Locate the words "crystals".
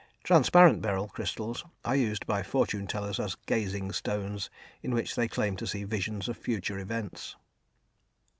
1.07-1.63